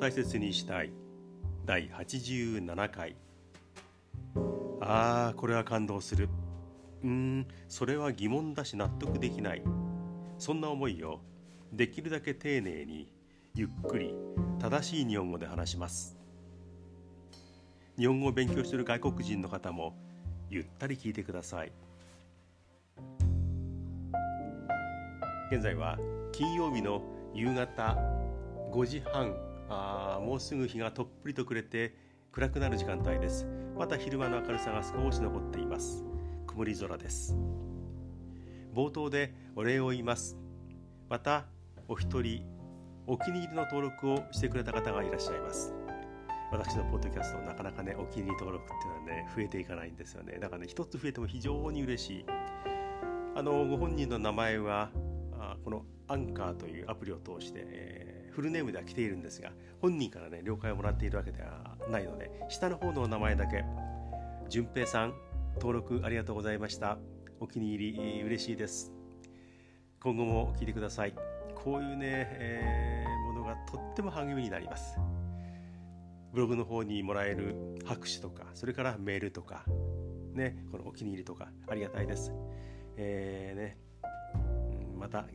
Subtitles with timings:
[0.00, 0.92] 大切にしたい。
[1.66, 3.16] 第87回。
[4.80, 6.30] ああこれは感動する。
[7.04, 9.62] うんそれは疑問だし納得できない。
[10.38, 11.20] そんな思いを
[11.74, 13.12] できるだけ丁寧に
[13.54, 14.14] ゆっくり
[14.58, 16.16] 正しい日本語で話します。
[17.98, 19.94] 日本語を勉強している外国人の方も
[20.48, 21.72] ゆったり聞いてください。
[25.52, 25.98] 現在は
[26.32, 27.02] 金曜日の
[27.34, 27.98] 夕方
[28.72, 29.49] 5時半。
[29.72, 31.94] あもうすぐ日がとっぷりと暮れて
[32.32, 33.46] 暗くなる時間帯です。
[33.78, 36.04] また昼間の明るさが少し残っています。
[36.46, 37.36] 曇り空です。
[38.74, 40.36] 冒頭でお礼を言います。
[41.08, 41.46] また
[41.86, 42.44] お一人
[43.06, 45.72] お気に入りの登録をしてくれた方がいらっしゃいます。
[46.50, 50.38] 私のポッドキャストなかなかねお気に入り登録っていうのはね増えていかないんですよね。
[50.40, 52.24] だからね一つ増えても非常に嬉しい。
[53.36, 54.90] あのご本人の名前は
[55.38, 63.64] あこのアンカーというアプリを通して、えー、フルネームでは来ているんですが本人からね了解をもらっているわけではないので下の方の名前だけ
[64.48, 65.14] 淳平さん
[65.54, 66.98] 登録ありがとうございました。
[67.40, 68.92] お気に入り嬉しいです。
[69.98, 71.14] 今後も聞いてください。
[71.54, 74.98] こういうね、えー、ものがとっても励みになります。
[76.32, 79.64] ブログの方にもらえる拍手とかそれからメールとか
[80.34, 82.32] ねこのお気に入りとかありがたいです。
[82.96, 83.78] えーね、
[84.98, 85.26] また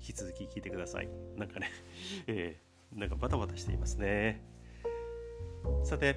[0.00, 1.08] 引き続き聞いてください。
[1.36, 1.70] なんかね、
[2.26, 4.42] えー、なんかバタバタしていますね。
[5.84, 6.16] さて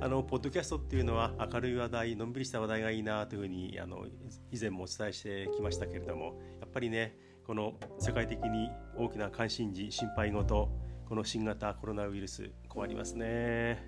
[0.00, 4.06] あのポッドキャストっていうのは明るい話題のんびりした話題がいいなというふうにあの
[4.50, 10.68] 以前もお伝えしてきましたけれどもやっぱりねこの世界的に大きな関心事心配事
[11.08, 13.82] この新型コロナウイルス困りますね。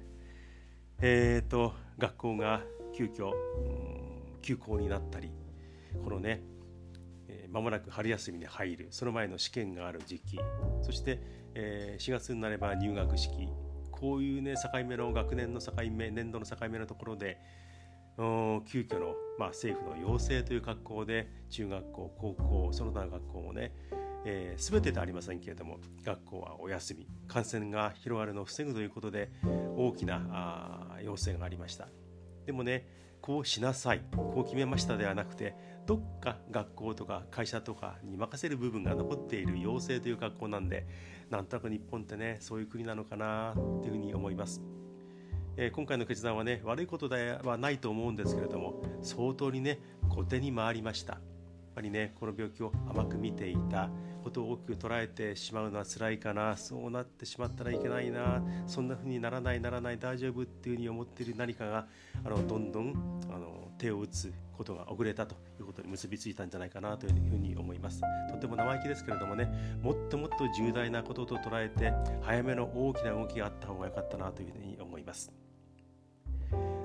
[1.02, 2.62] えっ、ー、と学校が
[2.94, 5.30] 急遽、うん、休校になったり
[6.02, 6.42] このね
[7.50, 8.88] まもなく春休みに入る。
[8.90, 10.38] その前の試験がある時期。
[10.82, 11.20] そして、
[11.54, 13.48] えー、4月になれば入学式。
[14.00, 17.38] こういうね境目の学年の境目年度の境目のところで
[18.66, 23.72] 急遽の、まあ、政府の要請という格好で中学校高校その他の学校もね、
[24.24, 27.06] えー、全てではありませんけれども学校はお休み。
[27.28, 29.30] 感染が広がるのを防ぐということで
[29.76, 31.88] 大きなあ要請がありました。
[32.46, 32.86] でもね
[33.20, 34.02] こうしなさい。
[34.16, 35.54] こう決めましたではなくて
[35.90, 40.86] どっか学校とか会社とかに任せる部分が残っている妖精という学校なんで
[41.30, 44.62] なんとなく日本ってねそういう国なのかなっていうふうに思います。
[45.56, 51.18] えー、今回の決断はね悪いことではないと思うんですけれども相当にね後手に回りました。
[51.70, 53.88] っぱりねこの病気を甘く見ていた
[54.22, 56.56] ことを大きく捉えてしまうのは辛いかな。
[56.56, 58.42] そうなってしまったらいけないな。
[58.66, 61.86] そんな風にならないならない大丈夫っていうふうに思っている何かが
[62.24, 68.02] あのどんどんあの手を打つことが遅れたということに結びついたんじゃないかなというふうに思います。
[68.30, 69.48] とても生意気ですけれどもね
[69.82, 75.32] もっともっと重大なことと捉えて早めの大きな動きがあった方が良かったなというふうに思います。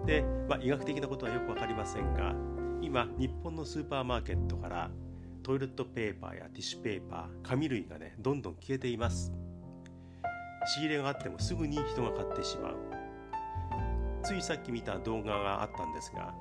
[0.06, 2.36] で、まあ、医学的なことはよく分かりませんが
[2.82, 4.90] 今日本のスーパーマーケットから
[5.44, 9.32] トイレットペーパーやティッシュペーパー紙類がねどんどん消えています。
[10.74, 12.76] 仕入れがあってもすぐに人が買ってしまう。
[14.24, 16.34] ついさっき見た動画があったんですが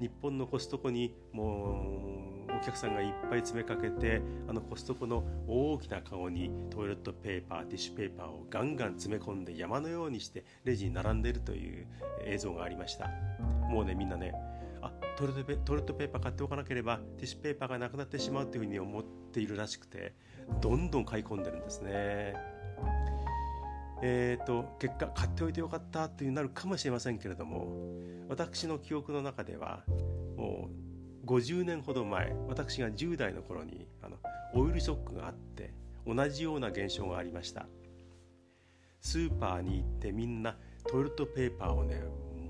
[0.00, 11.86] 日本のコストコにもうお客さんがいっぱい詰めかけてあのコストコの大きなカゴにトイレットペーパーティッシュペーパーをガンガン詰め込んで山のようにしてレジに並んでいるという
[12.24, 13.10] 映像がありました。
[13.68, 14.34] もうねみんなね
[15.22, 20.14] トイレットペーパー買っておかなければティッシュペーパーがなくなってしまうというふうに思っているらしくて
[20.60, 22.34] どんどん買い込んでるんですね。
[24.04, 27.68] えーと、結果買っておいてよかったというなるかもしれませんけれども
[28.28, 29.84] 私の記憶の中では
[30.36, 30.70] も
[31.22, 34.16] う50年ほど前私が10代の頃にあの
[34.54, 35.72] オイルショックがあって
[36.04, 37.68] 同じような現象がありました
[39.00, 40.56] スーパーに行ってみんな
[40.90, 42.02] トイレットペーパーをね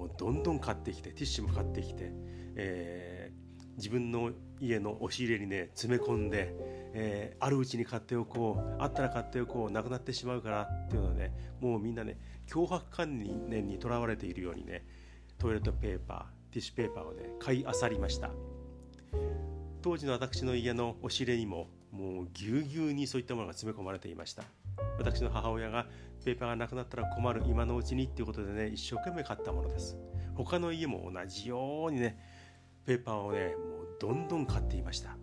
[0.02, 2.12] もうどんどん買ってきてティッシュも買ってきて、
[2.56, 6.54] えー、自分の家の押し入れにね詰め込んで、
[6.94, 12.18] えー、あるうちに買っておこうあったら買っておこうなくなってしまうからっていうのはねもうみんなね
[12.48, 13.18] 脅迫観
[13.48, 14.84] 念にとらわれているようにね
[15.38, 18.30] トイレットペーパーティッシュペーパーをね買い漁りました。
[19.80, 24.44] 当時の私の家の押し入れにももうぎゅうぎゅうにそういったものが詰め込まれていました。
[24.98, 25.86] 私の母親が
[26.24, 29.96] ペーパーがなくなったら困る今のうちにっていうことでね一生懸命買ったものです。
[30.34, 32.16] 他の家も同じようにね
[32.84, 35.16] ペーパーをねもうどんどん買っていました。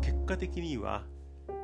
[0.00, 1.04] 結果的には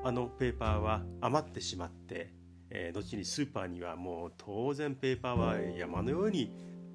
[0.02, 2.32] あのペーパーは余ってしまって、
[2.70, 6.52] えー、後にスーパーにはもう当然ペーパーは山のように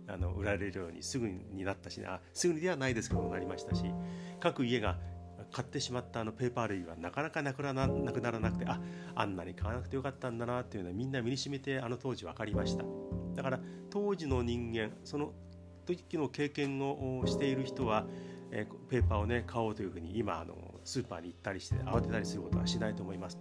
[0.08, 3.86] あの売られるようにすぐになったしあすぐにではないですけどもなりましたし
[4.40, 4.98] 各家が
[5.52, 8.80] 買ってしまったあのペーパー類はなかなかなくななくならなくてあ
[9.16, 12.84] あんなに買わなくてよかったんだなっていうのはみんな身にしめてあの当時分かりました。
[13.36, 13.60] だから
[13.90, 15.34] 当時の人間その
[15.96, 18.06] 時の経験をしている人は、
[18.52, 23.38] えー、ペーパーをね買おうというふうに今あのスーパーに行ったりして慌てたりすることはしないと思います。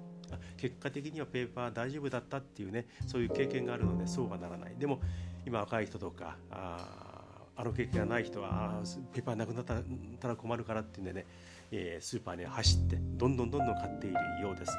[0.58, 4.74] 結果的にはペーパー大丈夫だったっていうねそういう経験があるのでそうはならない。
[4.78, 5.00] でも
[5.46, 7.18] 今若い人とかあ
[7.56, 8.80] あの経験がない人は
[9.12, 11.26] ペーパーなくなったら困るからっていうんでね、
[11.72, 14.76] えー、スーパーに走ってどんどんどんどん買っているようです。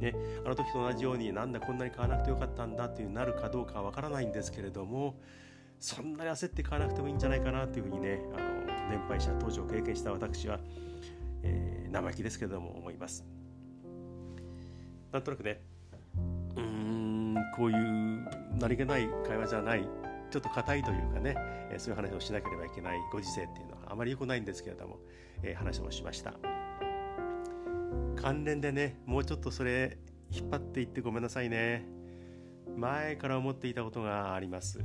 [0.00, 0.14] ね、
[0.44, 5.16] あの時と同じようになんだこんなに買わなくてよかったんだっていうなるかどうかはわからないんですけれども
[5.80, 8.58] そんなに焦って買わなくてもいいんじゃないかなというふうにねあの
[8.90, 10.58] 年配者当時を経験した私は、
[11.42, 13.24] えー、生意気ですけれども思います。
[15.12, 15.62] なんとなくね
[16.56, 18.28] うんこういう
[18.58, 19.88] 何気ない会話じゃない
[20.30, 21.36] ちょっと硬いというかね、
[21.70, 24.98] えそういう話をしなければいけないご時世っていうのはあまり良くないんですけれども、
[25.42, 26.34] えー、話をしました。
[28.20, 29.96] 関連でねもうちょっとそれ
[30.30, 31.86] 引っ張っていってごめんなさいね。
[32.76, 34.84] 前から思っていたことがあります、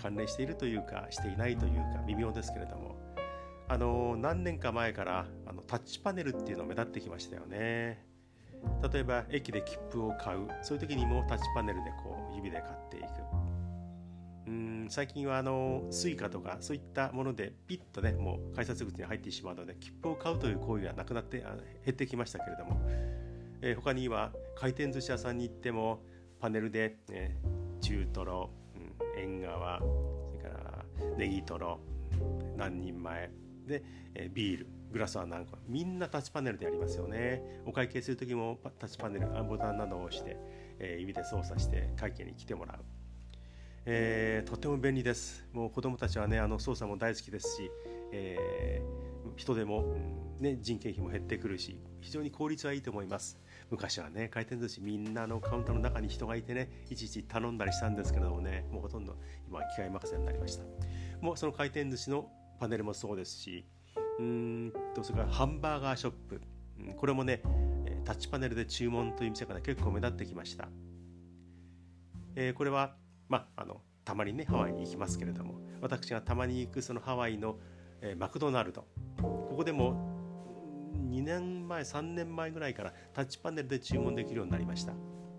[0.00, 2.96] 関連しているというかしていないというか微妙ですけれども。
[3.70, 8.02] あの何年か前からあのタッチパネルっていうの目立ってきましたよね。
[8.92, 10.48] 例えば駅で切符を買う。
[10.62, 13.06] そういう時にもタッチパネルでこう指で買っていく。
[14.46, 21.58] うん最近はあの Suica とかそういったものでピッとねもう改札口に入ってしまうので切符を買うという行為がなくなって減
[21.90, 22.80] ってきましたけれども、
[23.60, 26.02] えー、他には回転寿司屋さんに行っても
[26.40, 27.36] パネルで、ね、
[27.82, 28.50] 中トロ、
[29.18, 30.84] 縁側それから
[31.16, 31.80] ネギトロ
[32.56, 33.30] 何人前
[33.66, 33.82] で、
[34.14, 40.36] え、ビールグラスは何個みんなタッチパネルでやりますよねお会計する時もタッチパネルボタンなどを押して、
[40.78, 42.78] え、指で操作して会計に来てもらう
[43.90, 45.48] えー、とても便利です。
[45.54, 47.70] もう子どもたちはねあの操作も大好きですし、
[48.12, 49.96] えー、人でも、
[50.40, 53.38] ね、人件費も減ってくるし非常に効率はいいと思います。
[53.70, 59.16] 昔はね回転寿司みんなのカウンターの中に人がいてねいちいち頼んだりしたんですけれどもねもうほとんど
[59.46, 60.64] 今は機械任せになりました。
[61.20, 63.64] もうその回転寿司のパネルもそうですし
[64.18, 66.40] うんとそれからハンバーガーショップ
[66.96, 67.42] これもね
[68.04, 70.68] タッチパネルで注文という店が結構目立ってきました。
[72.34, 72.94] えー、これは
[73.28, 77.58] まあ、あのたまにねハワイに行きますけれども私がたまに行くそのハワイの、
[78.00, 78.86] えー、マクドナルド
[79.20, 80.17] ここでも
[80.98, 84.92] 2年前3年前ぐらいからタッチパネルで注文できるようになりました。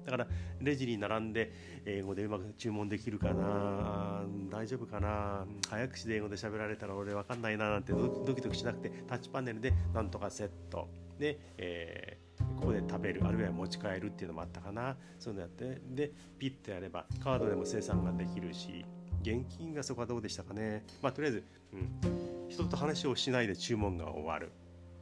[0.05, 0.27] だから
[0.59, 1.51] レジに並んで
[1.85, 10.89] 英語でうまく注文できるかな大丈夫かな早口で英語で喋られたら俺分かんないななんてドキドキしなくてタッチパネルでなんとかセット。
[11.19, 12.29] で、えー
[12.59, 14.97] ここで食べるあるいは持ち帰るっていうのもあったかな。
[15.17, 15.81] そういうのやって。
[15.91, 18.85] でピッてやればカードでも生産ができるし
[19.21, 20.83] 現金がそこはどうでしたかね。
[21.01, 24.51] まあとりあえず、うん、人と話をしないで注文が終わる。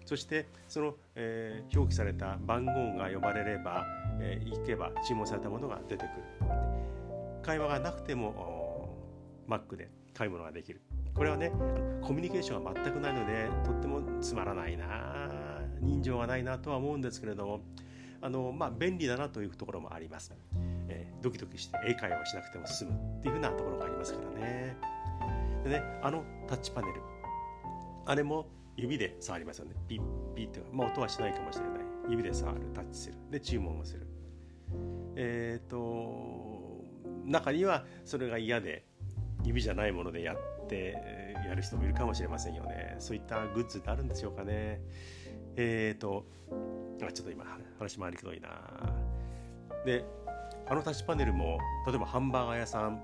[0.08, 3.86] そしてその、えー、表記された番号が呼ばれれば、
[4.22, 6.50] えー、行けば注文されたものが出てくる。
[7.44, 8.96] 会話がなくても
[9.48, 10.82] マックで買い物ができる。
[11.14, 11.52] これはね
[12.02, 17.60] コミュニケーションが全くないのでとってもつまらないな人情がないなとは思うんですけれども
[18.22, 20.32] あの、まあ、便利だなというところもあります、
[20.88, 24.78] えー、ドキドキして英会話をしなくても済むっていうふうなところがありますからね。
[25.64, 27.02] でねあのタッチパネル。
[28.06, 30.02] あれも指で触りますよねピッ
[30.36, 31.72] ピッて、まあ、音はしないかもしれない
[32.10, 34.08] 指で触るタッチするで注文をする
[35.16, 36.86] えっ、ー、と
[37.26, 38.86] 中にはそれが嫌で
[39.44, 40.96] 指じゃないものでやって
[41.46, 44.82] やる人もいるかもしれませんよねそういったグッズってあるんでしょうかね
[45.58, 46.24] えっ、ー、と、
[47.02, 47.44] あちょっと今
[47.80, 48.50] 話回りくどいな。
[49.86, 50.06] で、
[50.70, 51.58] あのタッチパネルも、
[51.88, 53.02] 例えばハンバーガー屋さん、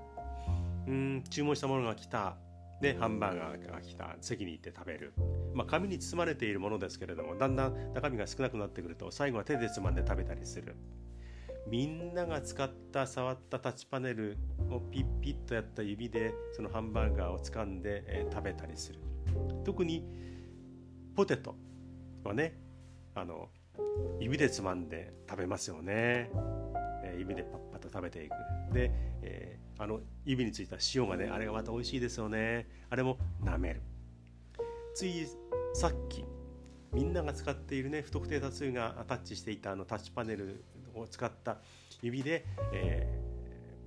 [0.86, 2.36] うん、注文したものが来た。
[2.80, 4.16] で、ハンバーガーが来た。
[4.20, 5.12] 席に行って食べる。
[5.54, 10.74] まあ、紙に包まれているものですけれども、だんだん中身が少なくなってくると、最後は手でつまんで食べたりする。
[11.66, 14.36] みんなが使った触ったタッチパネル
[14.70, 19.00] をピッピッとやった指でそのハンバーガーを掴んで、えー、食べたりする。
[19.64, 20.04] 特に
[21.16, 21.56] ポテト
[22.22, 22.58] はね
[23.14, 23.48] あの
[24.20, 26.30] 指でつまんで食べますよね、
[27.02, 28.32] えー、指でパッパッと食べていく。
[28.74, 28.90] で、
[29.22, 32.68] えー、あの指についた塩がねあれがまた美味しいですよね。
[32.90, 33.80] あれも舐める。
[34.94, 35.26] つい
[35.74, 36.24] さっき
[36.92, 41.58] みんなが使っているね不特定多数がタッチしていたあのタッチパネルを使った
[42.00, 43.20] 指で、え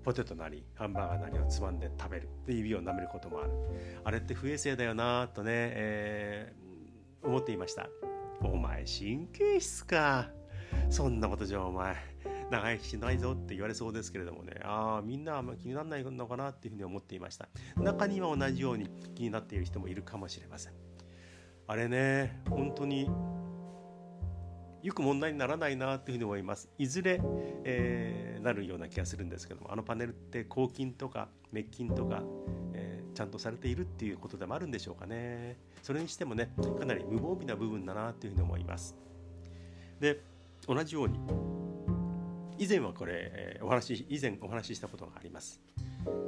[0.01, 3.51] ー、ポテトなりハンバーガーなりをつまんで食べるで指を舐めることもある
[4.03, 7.87] あれって不衛生だよなとね、えー、思っていました
[8.41, 10.29] お前神経質か。
[10.89, 11.95] そんなことじゃお前、
[12.49, 17.49] 長生きしないぞって言われそうですけれどもね、ああ、みんなあんま気にならないのかなっていうふうに思っていました。
[17.77, 20.86] 中には同じように気になっている人もいるかもしれません。
[21.69, 23.09] あれね、本当に
[24.81, 26.69] よく問題にならないなというふうに思います。
[26.77, 27.19] いずれ、
[27.65, 32.23] えー、なるような気がするんですけどもあのパネルって抗菌とか滅菌とか、
[32.73, 35.57] えー、ちゃんとされているっていうことでもあるんでしょうかね。
[35.83, 38.95] それにしてもねかなり無防備な部分だなというふうに思います。
[39.99, 40.21] で
[40.67, 41.19] 同じように
[42.57, 45.59] 以前はこれ、えー、お話以前お話ししたことがあります。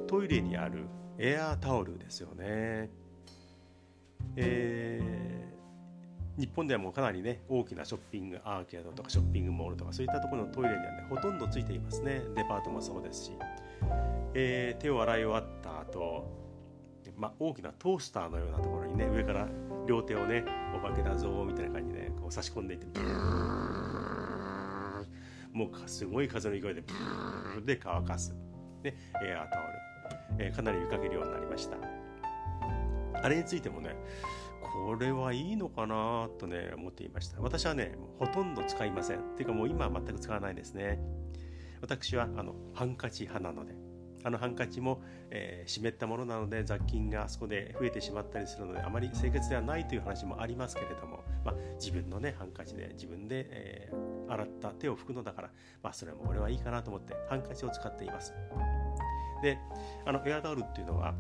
[0.05, 0.86] トイレにある
[1.17, 2.89] エアータオルですよね。
[6.39, 12.22] 日本ではもうかなりね大きなショッピングアーケードとかショッピングモールとかそういったところのトイレにはねほとんどついていますね。
[12.34, 13.31] デパートもそうですし、
[14.34, 16.31] えー、手を洗い終わった後、
[17.17, 19.50] まあ、大きなトースターのようなところにね上から
[19.86, 23.10] 両手をねお化けだぞみたいな感じでねこう差し込んでいってブー
[25.51, 28.34] もうすごい風の勢いでブーで乾かす、
[28.81, 31.75] ね、エアータオル、えー、かなり見かけるようになりました
[33.22, 33.93] あれについてもね
[34.62, 37.42] これはいいのかなとね思っていました。
[37.42, 39.20] 私はねほとんど使いません。
[39.20, 41.00] っていうかもう今は全く使わないですね。
[41.82, 43.89] 私はあのハンカチ派なので。
[44.24, 55.50] あのハンカチも、えー、湿ったものなので雑菌があそこで増えてしまったりするのであまり清潔ではないという話もありますけれども、まあ、自分のねハンカチで自分で、えー、洗った手を拭くのだから、
[55.82, 58.34] まあ、それも俺はいいかなと思ってハンカチを使っています。
[59.42, 59.58] で
[60.06, 61.13] あのエアタオルっていうのは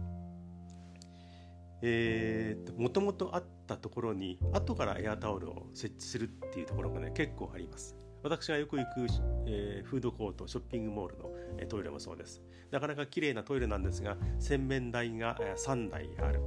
[1.81, 7.95] えーと、もともとあったところに後からエアタオルを設置するっていうところがね結構あります。
[8.21, 9.07] 私がよく行く、
[9.47, 12.41] えー、フードコートショッピングモールの、えー、トイレもそうです。
[12.69, 16.41] なかなか綺麗なトイレなんですが洗面台が、え、3台ある。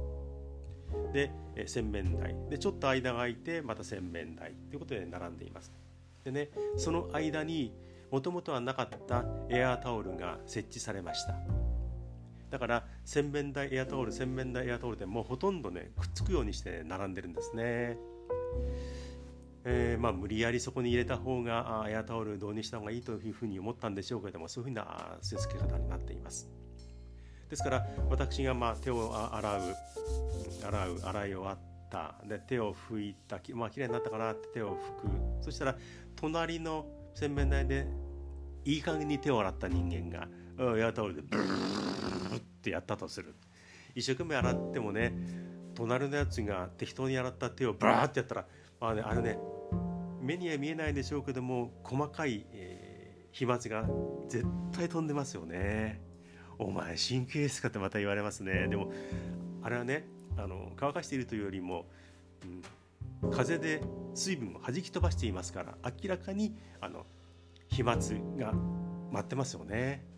[1.11, 2.35] で、えー、洗面台。
[2.49, 4.53] でちょっと間が空いてまた洗面台。
[4.69, 5.73] ということで並んでいます。
[6.23, 7.73] でねその間に
[8.11, 11.62] もともとはなかったエアタオルが設置されました。
[12.53, 17.97] だから洗面台エアタオル洗面台エアタオルでもうほとんどねくっつくようにして並んでるんですね。
[19.65, 26.47] えー、まあ、無理やりそこに入れた方がエアタオル導入した方がいいというふうに思ったんでしょうけれどもそういうふうな据え付け方になっています。
[27.49, 29.61] ですから私がまあ手を洗う
[30.63, 35.75] 洗う洗い終わったで手を拭いたまあ綺麗になったかなって手を拭くそしたら
[36.15, 37.87] 隣の洗面台で
[38.63, 40.27] いい加減に手を洗った人間が
[40.59, 43.35] エアタオルでブーってやったとする。
[43.95, 45.13] 一生懸命洗ってもね
[45.75, 48.45] 隣のやつが適当に洗った手をバーってやったら
[48.79, 49.37] まあねあのね
[50.21, 53.87] 目には見えないでしょうけども細かい、えー、飛沫が
[54.29, 56.01] 絶対飛んでますよね。
[56.59, 58.67] お前神経質かってまた言われますね。
[58.67, 58.91] でも
[59.61, 60.07] あれはね
[60.37, 61.85] あの乾かしているというよりも、
[63.23, 63.81] うん、風で
[64.13, 67.05] 水分を弾き飛ばしていますから明らかにあの
[67.69, 67.97] 飛沫
[68.37, 68.53] が
[69.11, 70.12] 舞ってますよね。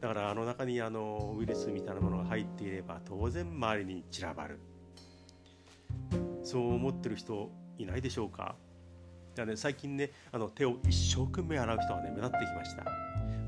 [0.00, 4.58] だからあの中にあのウイルスみたいなものが入っていれば当然周りに散らばる。
[6.42, 8.56] そう思ってる人いないでしょうか？
[9.34, 12.84] だね、最近ねあの手を一生懸命洗う人がね目立ってきました。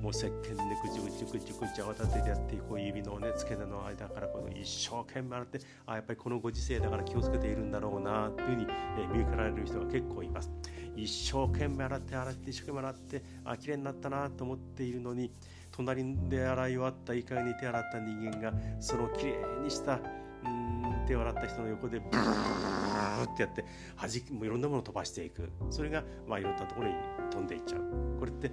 [0.02, 8.66] もう石鹸でぐちぐちぐちぐち泡立ててやってこう指のね付け根の間からこの一生懸命洗ってあやっぱりこのご時世だから気をつけているんだろうなというふうに、
[8.98, 10.50] え見受けられる人が結構います
[10.96, 15.30] 一生懸命洗って洗って一生懸命洗ってあ綺麗になったなと思っているのに
[15.72, 20.00] 隣で洗い終わったいい加減に手洗った人間がそのきれいにした
[20.44, 23.64] うん手を洗った人の横でブーってやって
[23.96, 25.50] 弾もういろんなものを飛ばしていく。
[25.70, 26.94] それがまあいろんなところに
[27.30, 28.18] 飛んでいっちゃう。
[28.18, 28.52] これって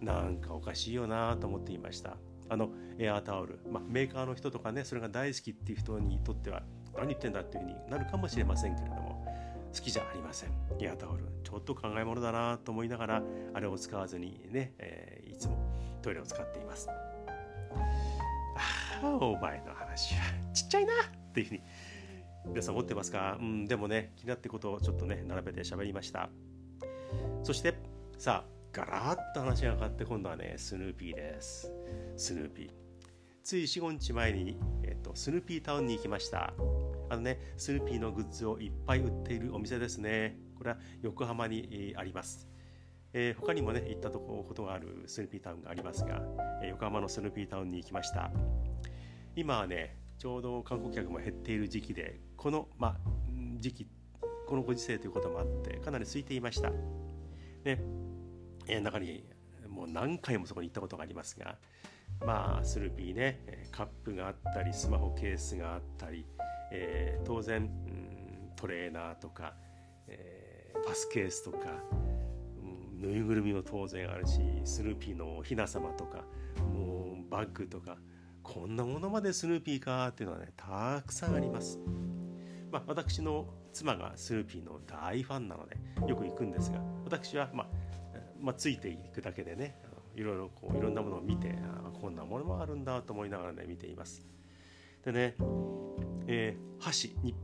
[0.00, 2.16] なんかおかしいよなと思っていました。
[2.48, 6.62] あのエアータオル、まあ、メーカーの人とかねそれが大好きっていう人にとっては
[6.96, 9.19] 何言ってんだっていうふうになるかもしれませんけれども。
[9.74, 10.50] 好きじゃありません。
[10.80, 11.24] エアタオル。
[11.44, 13.22] ちょっと考え物だなと思いながら
[13.54, 15.58] あれを使わずにね、えー、いつも
[16.02, 16.88] トイレを使っています。
[16.88, 16.92] あ
[19.02, 20.22] あお前の話は
[20.52, 21.62] ちっちゃいなっていうふうに
[22.46, 23.36] 皆さん思ってますか？
[23.40, 26.28] うんでもね気になってことをちょっとね並べて喋りました。
[27.42, 27.74] そして
[28.18, 31.72] さあガラッと話が変わって今度はねスヌーピーです。
[32.16, 32.70] スヌーピー。
[33.42, 36.52] つい45日前に、えっと、スヌーピータウンに行きました。
[37.10, 40.38] あのねスヌーピーのグッズをいっぱい売っているお店ですね。
[40.56, 42.48] これは横浜にあります。
[43.12, 46.22] えー、他にもね行ったとことがあるスヌーピータウンがありますが、
[46.68, 48.30] 横浜のスヌーピータウンに行きました。
[49.34, 52.96] 今はねちょうど観光客も減っている時期でこの、まあ、
[53.58, 53.86] 時期
[54.46, 56.70] このご時世ということもあってかなり空いていました。
[57.64, 57.80] で、
[58.68, 59.24] えー、中に
[59.68, 61.58] もう何回もそこに行ったことがありますが
[62.24, 66.26] まあスヌーピーねカップがあったりスマホケースがあったり、
[66.70, 67.70] えー、当然、
[68.56, 69.54] トレーナーとか、
[70.06, 71.58] えー、パスケースとか
[73.00, 76.24] ぬいぐるみも当然あるしスヌーピーのおひな様とか
[76.74, 77.96] もうバッグとか
[78.42, 81.78] こんなものまでスヌーピーかっていうのはねたくさんあります。
[82.70, 87.66] まあ、私の妻がスヌーピーの大ファンなのでよく行くんですが私は、まあ、
[88.38, 89.76] まあ、ついていくだけでね
[90.20, 94.26] いろいろこういろんなものを見てあこんなものもあるんだと思いながらね見ています。
[95.02, 95.34] でね、
[96.26, 97.34] えー、箸日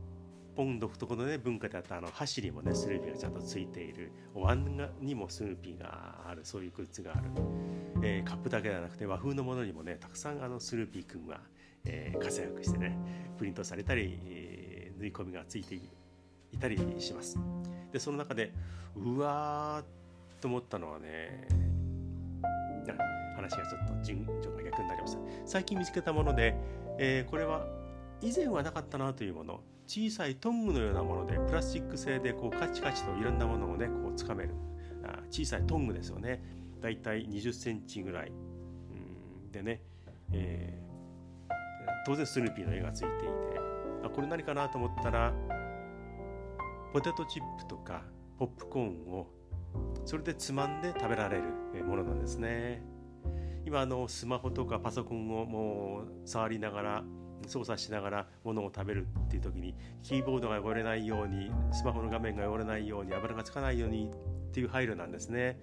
[0.55, 4.11] 本独特のね文化であったあの箸にもねスヌーピーがちゃんとついている。
[4.35, 6.41] お椀にもスヌーピーがある。
[6.43, 7.23] そういうグッズがある、
[8.03, 11.39] えー、カップだけではなくて和風のものにもねたくさんあのスヌーピーくんが、
[11.83, 12.95] えー、活躍してね
[13.39, 15.81] プリントされたり、えー、縫い込みがついてい
[16.59, 17.39] たりします。
[17.91, 18.51] でその中で
[18.95, 21.47] うわーと思ったのはね
[22.93, 25.19] 話がちょっと順序が逆になりました。
[25.45, 26.55] 最近見つけたもので、
[26.97, 27.65] えー、これは
[28.21, 34.51] 以前はなかったなというもの小さいトングのようなものでプラスチック製でこうカチカチといろんなものをねこうつかめる。
[35.03, 36.43] あ小さいトングですよね。
[36.81, 38.31] だいたい20センチぐらい。
[39.51, 39.81] でね、
[40.31, 41.53] えー、
[42.05, 43.57] 当然スヌーピーの絵がついていて。
[44.03, 45.33] あこれ何かなと思ったら
[46.93, 48.03] ポテトチップとか
[48.37, 49.27] ポップコーンを
[50.07, 52.81] それでつまんで食べられるものなんですね。
[53.65, 57.03] 今あのスマホとかパソコンをもう触りながら
[57.45, 65.59] 操作しながら物を食べるっていう時にキーボードが汚れないようにスマホの画面が汚れないように油がつかないようにっていう配慮なんですね。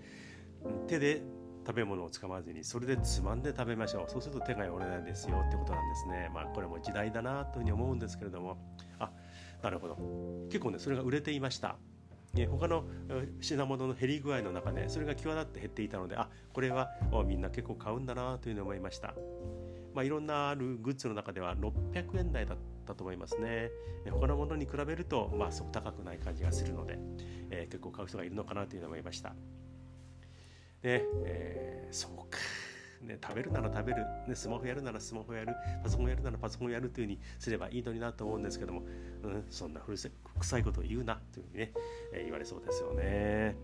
[0.89, 1.23] 手で
[1.67, 4.11] 食べ物をつかまずにそれでつまんで食べましょう。
[4.11, 6.31] そうすると手が汚れないんですよってことなんですね。
[6.35, 8.59] まあこれも時代だなというふうに思うんですけれども。
[8.99, 9.11] あ
[9.63, 9.97] なるほど。
[10.51, 11.79] 結構ねそれが売れていました。
[12.37, 12.85] え他の
[13.41, 16.91] 品物の減り具合の中でそれが際立って減っていたのであこれは
[17.27, 19.15] みんな結構買うんだなというふうに思いました
[19.95, 23.71] まあ、いろんなあるグッズの中では600円台だったと思いますね。
[24.11, 26.99] 他のものに比べると、まあ、すごく高くない感じがするので、
[27.51, 29.35] えー、結構買う人がいるのかなというのを思いました。
[30.83, 32.39] で、えー、そうか。
[33.05, 38.83] ね、食べるなら食べる、ね、スマホやるならスマホやる、パソコンやるならパソコンやるというふうにすればいいのになと思うんですけども、
[39.23, 41.73] うん、そんな古臭いことを言うなというふうにね、
[42.13, 43.57] えー、言われそうですよね。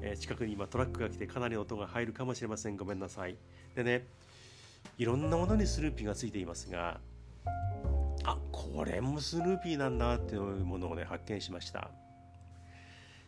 [0.00, 2.76] えー、近くに今トラックが来てかなり音が入るかもしれません。
[2.76, 3.36] ごめんなさい。
[3.74, 4.06] でね、
[4.98, 7.00] いろんなものにスヌーピーがついていますが
[8.24, 11.90] あこれもスヌーピーなんだっていうものをね発見しました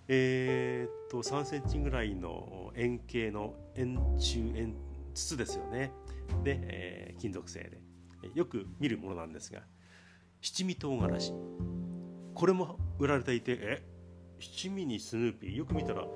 [0.06, 4.74] えー、っと3センチぐらいの円形の円柱円
[5.14, 5.92] 筒ですよね。
[6.42, 7.80] で、えー、金属製で。
[8.34, 9.60] よく見るものなんですが
[10.40, 11.32] 七味唐辛子。
[12.34, 13.82] これも売られていてえ
[14.40, 15.56] 七味にスヌーピー？
[15.56, 16.06] よく見たら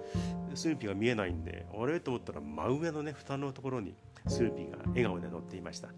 [0.54, 2.00] スヌーピーが見えないんであれ？
[2.00, 3.94] と思ったら真上のね蓋のところに
[4.26, 5.90] スヌーピーが笑顔で乗っていました。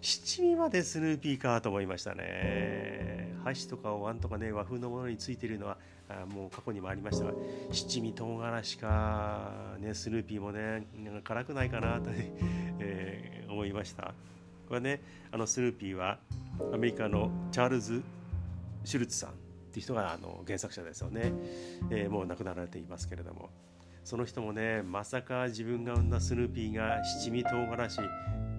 [0.00, 3.23] 七味までスヌーピーかと思いましたね。
[3.44, 5.34] 箸とかお椀とかね和風のものについ。
[5.36, 5.76] ているのは
[6.08, 7.32] あもう過去にもありましたが
[7.70, 10.86] 七味唐辛子か、ね、スヌーピーもね
[11.22, 12.10] 辛くないかなと、
[12.80, 14.14] えー、思いました。
[14.68, 16.18] これねあのスヌーピーは
[16.72, 18.02] アメリカのチャールズ・
[18.84, 19.32] シュルツさんっ
[19.72, 21.32] ていう人があの原作者ですよね、
[21.90, 23.50] えー、もう亡くなられていますけれども。
[24.04, 28.02] その人もねまさか自分が生んだスヌーピーが七味唐辛子、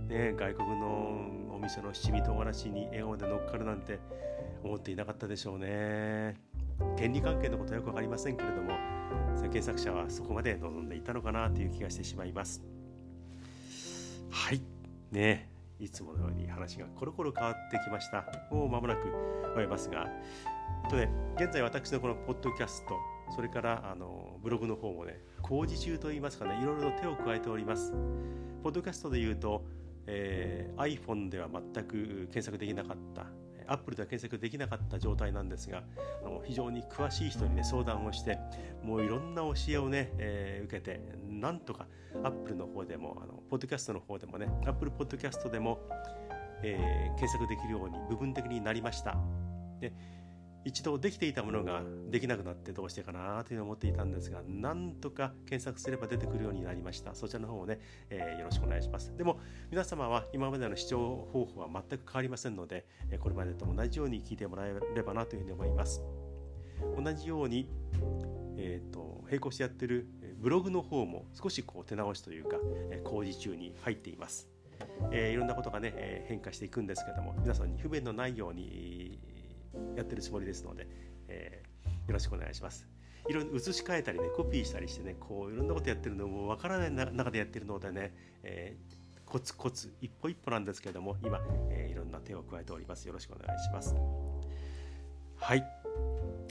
[0.07, 3.99] ね、外国のお店の七味唐辛子に笑顔で乗っかるなんて
[4.65, 6.35] 思っていなかったでしょうね。
[6.97, 8.77] 権利関係のことはよく分かりませんけれども
[9.55, 12.61] 原作者はそこまで望んでいたのかなという気がしてしまいます。
[14.29, 14.61] はい。
[15.11, 15.49] ね。
[15.79, 18.25] いつものように話がコロコロ変わってきました。
[18.51, 19.07] もう間もなく
[19.53, 20.09] 終えますが。
[20.89, 22.95] とね現在私のこのポッドキャスト
[23.33, 27.91] それからあのブログの方もね工事中といいますかねいろいろと手を加えております。
[28.63, 29.63] ポッドキャストで言うと、
[30.07, 33.44] えー、iPhone では全く検索できなかった。
[33.67, 35.83] アップルでは検索できなかった状態なんですが
[36.23, 38.37] あの非常に詳しい人にね相談をして
[38.83, 41.87] もういろんな教えをね、えー、受けてなんとか
[42.23, 45.79] アップルの方でもあのポッドキャストの方でもねアップルポッドキャストでも、
[46.63, 49.17] えー、検索できるように部分的になりました。
[49.79, 49.93] で
[50.65, 57.13] 一度できていたものができなくなってどうしてかなというのを思っていたんですがなんとか検索すれば出てくるようになりました。
[57.13, 59.15] そちらの方をね、えー、よろしくお願いします。
[59.15, 62.85] でも皆様は今までの視聴方法は全く変わりませんので
[63.19, 66.01] これまでと同じように聞いてもらえればなというふうに思います。
[66.97, 67.69] 同じように、
[68.57, 72.57] えーと、並行してやってるブログの方も少しこう手直しというか
[73.03, 74.49] 工事中に入っています。
[75.11, 79.04] えー、いろんなことがね、えー、変化していくんですけども皆さんに不便のないように
[79.95, 80.87] やってるつもりですので、
[81.27, 82.87] えー、よろしくお願いします。
[83.27, 91.39] いろいろ移し替えたりねコピーしたりしてねこういろんなことやってるのもわからない中でやってるのでね、えー、コツコツ一歩一歩なんですけれども今、
[91.71, 93.07] えー、いろんな手を加えております。
[93.07, 93.95] よろしくお願いします。
[95.37, 95.65] はい。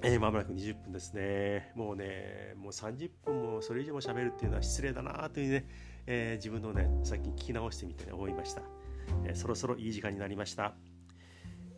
[0.03, 1.73] えー、まもなく20分ですね。
[1.77, 5.67] もうねもう30分もそれ以上も喋るっていうのは失礼だなというね、
[6.07, 8.63] えー、自分のねさっき聞き直してみて、ね、思いました、
[9.25, 10.75] えー、そろそろいい時間になりました、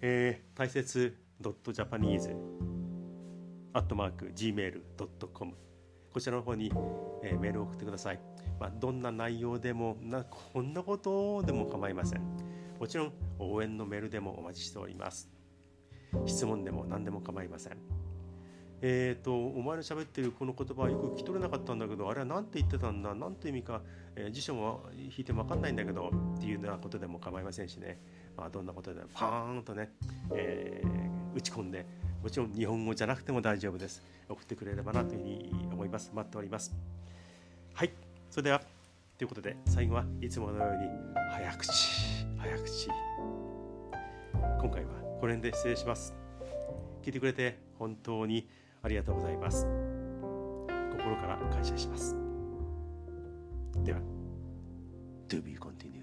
[0.01, 1.26] えー、大切。
[1.43, 2.37] .japanese
[3.73, 5.53] アットマーク gmail.com
[6.13, 6.73] こちらの方に、
[7.23, 8.21] えー、メールを送ってください。
[8.59, 12.23] まあ、どんな内容でもな、こんなことでも構いません。
[12.81, 15.29] もちろん、応援のメールでもお待ちしております。
[16.25, 17.77] 質問でも何でも構いません。
[18.83, 23.15] えーと、お前の喋ってるこの言葉はよく聞き取れなかったんだけどあれは何て言ってたんだ？
[23.15, 23.81] 何て意味か、
[24.15, 27.99] えー、辞書も引いても分かんないんだけどっていうようなことでも構いませんしね、
[28.37, 29.93] まあ、どんなことでもパーンとね、
[30.35, 30.89] えー、
[31.37, 31.87] 打ち込んで
[32.23, 36.75] もちろん日本語じゃなくても大丈夫です送ってくれればなというふうに思います待っております
[37.75, 37.93] はい
[38.31, 38.61] それでは
[39.19, 40.89] ということで最後はいつものように
[41.33, 41.71] 早口
[42.39, 42.89] 早口
[44.61, 46.15] 今回はこの辺で失礼します
[47.03, 48.49] 聞いてくれて本当に
[48.83, 49.67] ありがとうございます。
[50.93, 52.17] 心から感謝します。
[53.85, 53.99] では、
[55.29, 55.96] To be continued.